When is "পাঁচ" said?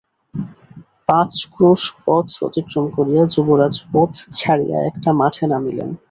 1.07-1.31